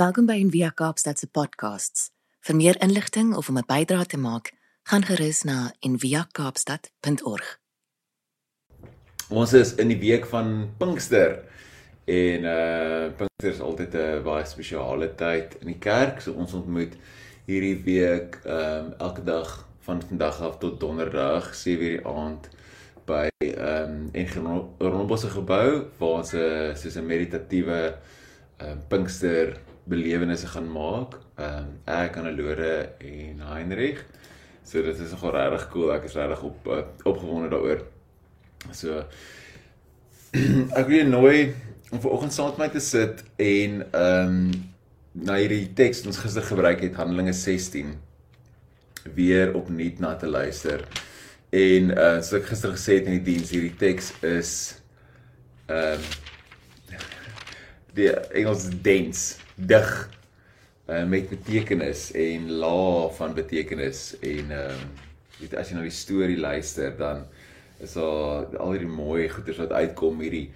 [0.00, 2.06] Welkom by Envia Kaapstad se podcasts.
[2.40, 4.52] Vir meer inligting of om 'n bydrae te maak,
[4.88, 7.58] gaan gerus na enviakaapstad.org.
[9.28, 11.44] Ons is in die week van Pinkster
[12.04, 16.20] en uh Pinkster is altyd 'n baie spesiale tyd in die kerk.
[16.20, 16.96] So ons ontmoet
[17.44, 22.48] hierdie week ehm um, elke dag van vandag af tot donderdag 7:00 die aand
[23.04, 24.26] by ehm um, en
[24.78, 27.98] Ronbosse gebou waar ons 'n soos 'n meditatiewe
[28.56, 31.18] ehm um, Pinkster belewennisse gaan maak.
[31.36, 34.04] Ehm um, ek aan Alore en Heinrich.
[34.64, 35.92] So dit is nogal regtig cool.
[35.94, 37.84] Ek is regtig op uh, opgewonde daaroor.
[38.72, 39.04] So
[40.80, 41.54] ek wil nooi
[41.90, 44.68] om vanoggend saam met my te sit en ehm um,
[45.10, 47.96] na hierdie teks wat ons gister gebruik het Handelinge 16
[49.16, 50.84] weer opnuut na te luister.
[51.50, 54.52] En uh soos ek gister gesê het in die diens, hierdie teks is
[55.66, 56.98] ehm um,
[57.98, 59.24] die Engels dens,
[59.66, 59.90] dig
[60.88, 64.90] uh, met betekenis en la van betekenis en ehm um,
[65.40, 67.22] weet as jy na die storie luister dan
[67.80, 70.50] is daar al hierdie mooi goeders wat uitkom hierdie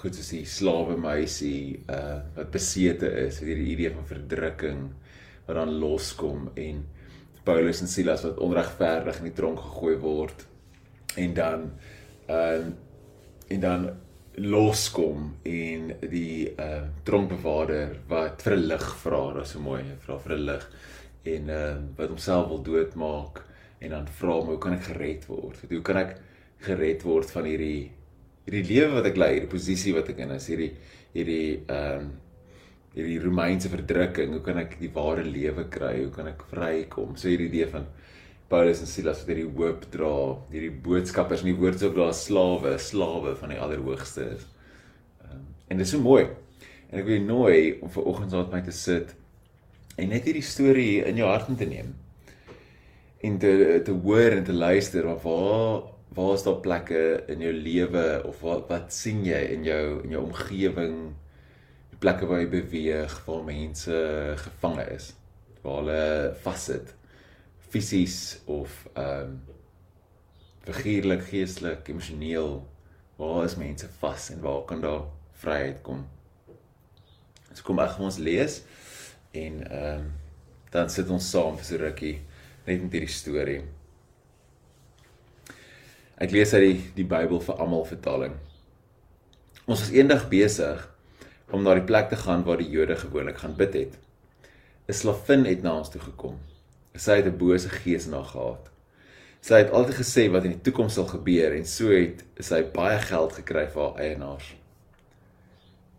[0.00, 4.82] goed soos die slawe meisie uh wat besete is, hierdie idee van verdrukking
[5.46, 6.84] wat dan loskom en
[7.44, 10.46] Paulus en Silas wat onregverdig in die tronk gegooi word
[11.16, 11.66] en dan
[12.28, 12.78] ehm uh,
[13.50, 13.88] en dan
[14.40, 20.18] loskom en die uh tronkbewaarder wat vir 'n lig vra, dit is so mooi, vra
[20.18, 20.66] vir 'n lig
[21.24, 23.44] en uh wat homself wil doodmaak
[23.80, 25.60] en dan vra hom hoe kan ek gered word?
[25.68, 26.16] Hoe kan ek
[26.60, 27.90] gered word van hierdie
[28.46, 30.72] hierdie lewe wat ek lei, hierdie posisie wat ek in is, hierdie
[31.14, 32.10] hierdie ehm um,
[32.94, 35.92] hierdie Romeinse verdrukking, hoe kan ek die ware lewe kry?
[36.02, 37.14] Hoe kan ek vrykom?
[37.16, 37.86] So hierdie idee van
[38.50, 40.14] Paulus en Silas wat hierdie hoop dra,
[40.50, 44.46] hierdie boodskappers in die woord sou daar slawe, slawe van die allerhoogste is.
[45.22, 46.24] Um, en dit is so mooi.
[46.90, 49.14] En ek wil nooi om ver oggend saam met my te sit
[50.00, 51.94] en net hierdie storie in jou hart te neem.
[53.22, 53.52] En te
[53.84, 58.40] te hoor en te luister waar waar waar is daar plekke in jou lewe of
[58.42, 60.96] wat wat sien jy in jou in jou omgewing
[62.02, 64.00] plekke waar jy beweeg waar mense
[64.42, 65.12] gevange is
[65.62, 66.06] waar hulle
[66.42, 66.96] vassit
[67.70, 69.40] fisies of ehm um,
[70.60, 72.50] figuurlik geestelik emosioneel
[73.16, 75.06] waar is mense vas en waar kan daar
[75.42, 76.04] vryheid kom
[77.52, 78.60] so kom ek ons lees
[79.44, 80.10] en ehm um,
[80.70, 82.16] dan sit ons saam vir so rukkie
[82.66, 83.62] net met hierdie storie
[86.20, 88.36] ek lees uit die die Bybel vir almal vertaling
[89.64, 90.86] ons was eendag besig
[91.54, 93.98] om na die plek te gaan waar die Jode gewoonlik gaan bid het.
[94.88, 96.38] 'n Slavin het na ons toe gekom.
[96.94, 98.70] Sy het 'n bose gees na gehad.
[99.40, 102.98] Sy het altyd gesê wat in die toekoms sal gebeur en so het sy baie
[102.98, 104.54] geld gekry vir haar eienaars.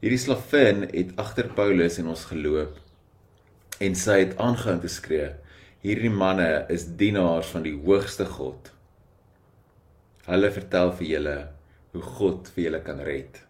[0.00, 2.76] Hierdie slavin het agter Paulus en ons geloop
[3.80, 5.30] en sy het aangehou te skree:
[5.80, 8.72] "Hierdie manne is dienaars van die hoogste God.
[10.26, 11.38] Hulle vertel vir julle
[11.92, 13.40] hoe God vir julle kan red."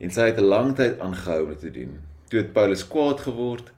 [0.00, 2.00] En sy het 'n lang tyd aangehou om dit te doen.
[2.28, 3.72] Toe het Paulus kwaad geword.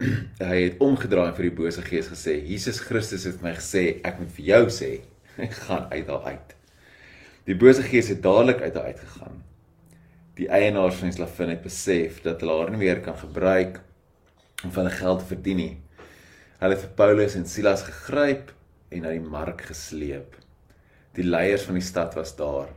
[0.50, 4.32] hy het omgedraai vir die bose gees gesê: "Jesus Christus het my gesê ek moet
[4.38, 4.90] vir jou sê,
[5.66, 6.56] gaan uit daar uit."
[7.48, 9.38] Die bose gees het dadelik uit daar uitgegaan.
[10.38, 13.80] Die eienaars van die slavin het besef dat hulle haar nie meer kan gebruik
[14.64, 15.72] om van hulle geld te verdien nie.
[16.60, 18.52] Hulle het vir Paulus en Silas gegryp
[18.90, 20.36] en na die mark gesleep.
[21.16, 22.70] Die leiers van die stad was daar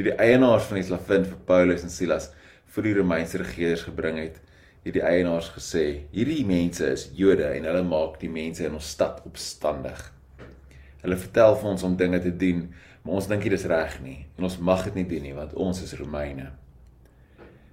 [0.00, 2.30] toe die eienaars van die slavin vir Paulus en Silas
[2.72, 4.38] vir die Romeinse regerders gebring het,
[4.84, 8.90] het die eienaars gesê: "Hierdie mense is Jode en hulle maak die mense in ons
[8.90, 10.12] stad opstandig.
[11.02, 14.26] Hulle vertel vir ons om dinge te doen, maar ons dink dit is reg nie
[14.36, 16.50] en ons mag dit nie doen nie want ons is Romeine."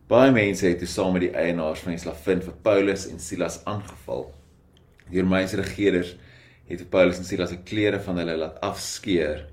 [0.08, 3.58] Baie mense het toe saam met die eienaars van die slavin vir Paulus en Silas
[3.68, 4.30] aangeval.
[5.12, 6.14] Die Romeinse regerders
[6.70, 9.44] het vir Paulus en Silas se klere van hulle laat afskeer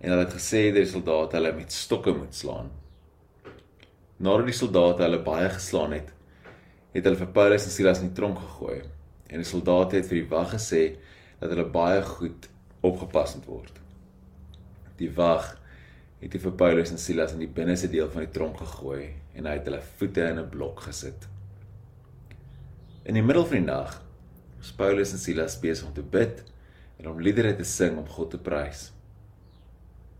[0.00, 2.72] en hulle het gesê dat die soldate hulle met stokke moet slaan.
[4.18, 6.10] Nadat die soldate hulle baie geslaan het,
[6.96, 10.22] het hulle vir Paulus en Silas in die tronk gegooi en die soldate het vir
[10.22, 10.82] die wag gesê
[11.40, 12.48] dat hulle baie goed
[12.86, 13.80] opgepas moet word.
[14.96, 15.50] Die wag
[16.22, 19.58] het vir Paulus en Silas in die binneste deel van die tronk gegooi en hy
[19.58, 21.28] het hulle voete in 'n blok gesit.
[23.04, 24.02] In die middel van die nag
[24.58, 26.44] was Paulus en Silas besig om te bid
[26.98, 28.92] en om liedere te sing om God te prys.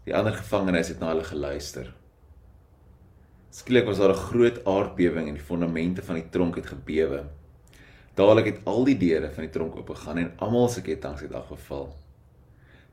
[0.04, 1.94] Die ander gevangenes het na hulle geluister.
[3.50, 7.24] Skielik was daar 'n groot aardbewing en die fondamente van die tronk het gebewe.
[8.14, 11.96] Dadelik het al die deure van die tronk oopgegaan en almal se ketTINGS het afgeval.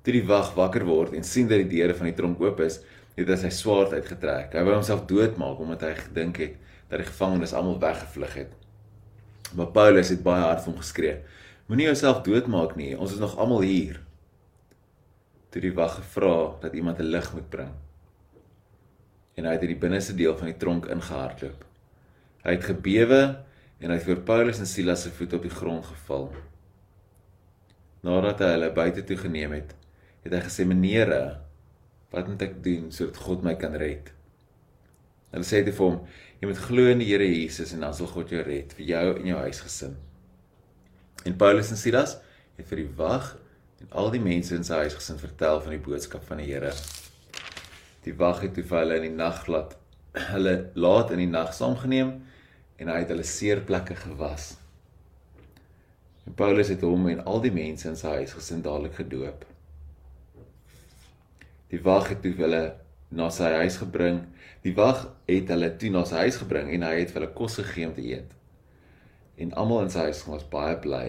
[0.01, 2.81] Toe die wag wakker word en sien dat die deure van die tronk oop is,
[3.15, 4.53] het hy sy swaard uitgetrek.
[4.53, 6.55] Hy wou homself doodmaak omdat hy gedink het
[6.89, 8.51] dat die gevangenes almal weggevlug het.
[9.55, 11.15] Maar Paulus het baie hard vir hom geskree:
[11.69, 14.01] Moenie jouself doodmaak nie, ons is nog almal hier.
[15.53, 17.73] Toe die wag gevra dat iemand 'n lig moet bring.
[19.38, 21.63] En hy het in die binneste deel van die tronk ingehardloop.
[22.44, 23.21] Hy het gebewe
[23.80, 26.27] en hy het voor Paulus en Silas se voete op die grond geval.
[28.03, 29.71] Nadat hy hulle buite toe geneem het,
[30.25, 31.39] het hy gesê: "Menere,
[32.12, 34.12] wat moet ek doen sodat God my kan red?"
[35.33, 36.01] Hulle sê dit vir hom:
[36.41, 39.07] "Jy moet glo in die Here Jesus en dan sal God jou red vir jou
[39.18, 39.95] en jou huisgesin."
[41.25, 42.18] En Paulus en Silas
[42.57, 43.38] het vir die wag
[43.81, 46.74] en al die mense in sy huisgesin vertel van die boodskap van die Here.
[48.03, 49.77] Die wag het toe vir hulle in die nag laat
[50.33, 52.11] hulle laat in die nag saamgeneem
[52.77, 54.53] en hy het hulle seerplekke gewas.
[56.27, 59.45] En Paulus het hom en al die mense in sy huisgesin dadelik gedoop.
[61.73, 62.63] Die wag het toe hulle
[63.13, 64.21] na sy huis gebring.
[64.63, 67.57] Die wag het hulle toe na sy huis gebring en hy het vir hulle kos
[67.61, 68.29] gegee om te eet.
[69.41, 71.07] En almal in sy huis was baie bly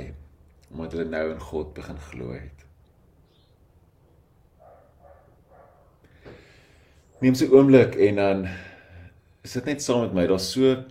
[0.75, 2.64] omdat hulle nou in God begin glo het.
[7.25, 8.41] Neem so 'n oomblik en dan
[9.49, 10.25] sit net saam met my.
[10.29, 10.85] Daar's so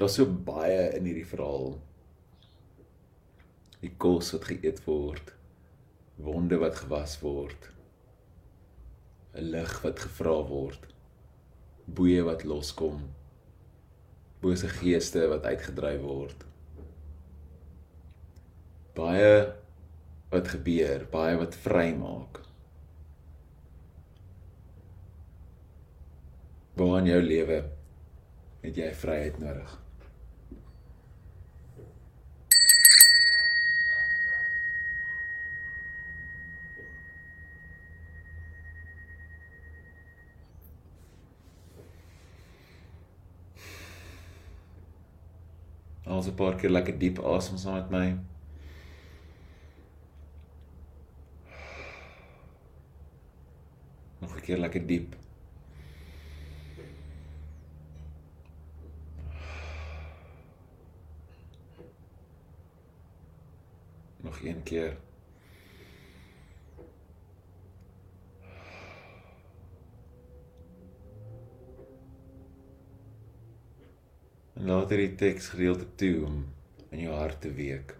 [0.00, 1.74] daar's so baie in hierdie verhaal.
[3.82, 5.34] Die kos wat geëet word,
[6.16, 7.68] wonde wat gewas word,
[9.34, 10.88] 'n lig wat gevra word,
[11.84, 13.12] boeye wat loskom,
[14.40, 16.46] bose geeste wat uitgedryf word.
[18.94, 19.52] Baie
[20.30, 22.35] wat gebeur, baie wat vrymaak.
[26.96, 27.56] In jou lewe
[28.62, 29.72] het jy vryheid nodig?
[46.06, 48.06] Ons 'n paar keer lekker diep asem saam met my.
[54.20, 55.16] Nog 'n keer lekker diep.
[64.26, 64.96] Nog een keer.
[74.56, 76.44] En laat hierdie teks gedeelte toe om
[76.88, 77.96] in jou hart te week.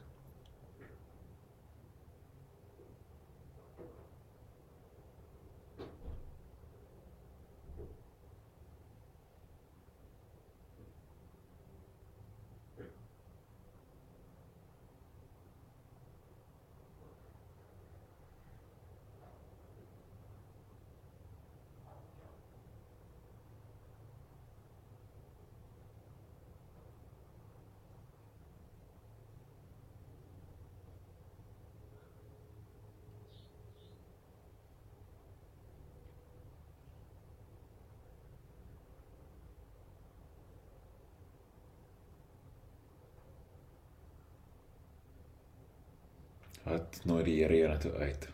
[46.67, 48.29] Wat nooi die Here jou na toe uit?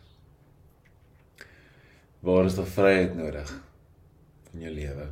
[2.24, 3.50] Waar is daar vryheid nodig
[4.54, 5.08] in jou lewe?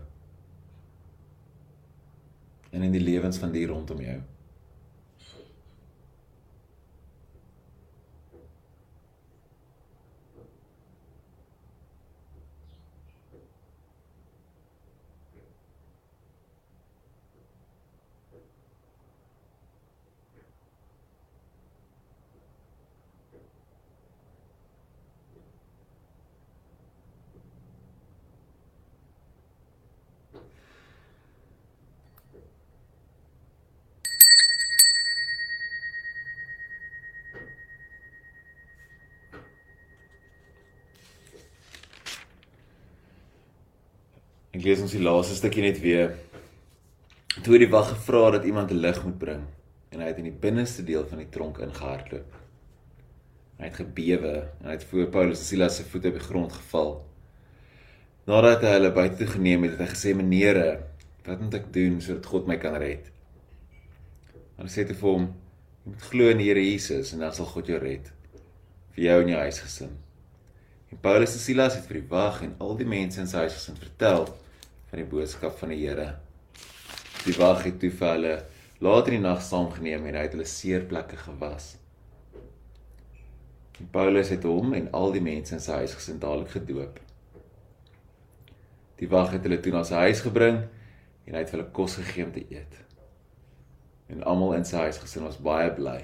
[2.71, 4.21] En in die lewens van die rondom jou?
[44.61, 46.11] Ek lees ons die laaste stukkie net weer.
[47.47, 49.45] Toe die wag gevra dat iemand 'n lig moet bring
[49.91, 52.35] en hy het in die binneste deel van die tronk ingehardloop.
[53.57, 56.53] Hy het gebewe en hy het voor Paulus en Silas se voete op die grond
[56.53, 57.07] geval.
[58.27, 60.85] Nadat hy hulle buite geneem het, het hy gesê: "Menere,
[61.25, 63.11] wat moet ek doen sodat God my kan red?"
[64.59, 65.25] Hulle sê te vir hom:
[65.85, 68.13] "Jy moet glo in die Here Jesus en dan sal God jou red
[68.93, 69.97] vir jou en jou huisgesin."
[70.91, 73.81] En Paulus en Silas het vir die wag en al die mense in sy huisgesin
[73.81, 74.29] vertel
[74.91, 76.09] van die boodskap van die Here.
[77.25, 78.35] Die wag het toe vir hulle
[78.81, 81.75] later in die nag saamgeneem en hy het hulle seerplekke gewas.
[83.81, 86.99] En Paulus het hom en al die mense in sy huis gesin dadelik gedoop.
[89.01, 90.63] Die wag het hulle toe na sy huis gebring
[91.25, 92.81] en hy het hulle kos gegee om te eet.
[94.11, 96.01] En almal in sy huisgesin was baie bly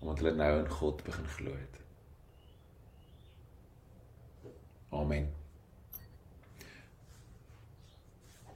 [0.00, 1.76] omdat hulle nou in God begin glo het.
[4.96, 5.28] Amen.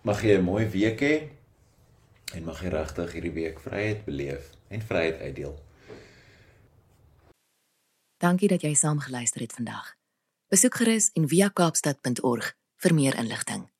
[0.05, 1.15] Mag jy 'n mooi week hê
[2.37, 5.57] en mag jy regtig hierdie week vryheid beleef en vryheid uitdeel.
[8.21, 9.97] Dankie dat jy saam geluister het vandag.
[10.49, 13.74] Besoek gerus en via kaapstad.org vir meer inligting.